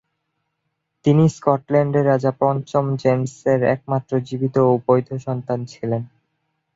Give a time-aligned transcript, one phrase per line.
[1.05, 6.01] তিনি স্কটল্যান্ডের রাজা পঞ্চম জেমস এর একমাত্র জীবিত ও বৈধ সন্তান ছিলেন।